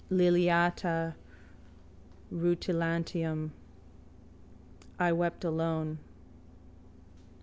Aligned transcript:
Liliata 0.09 1.13
rutilantium. 2.33 3.51
I 4.97 5.11
wept 5.11 5.43
alone. 5.43 5.99